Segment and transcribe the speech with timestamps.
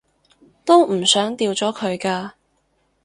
[0.65, 2.31] 都唔想掉咗佢㗎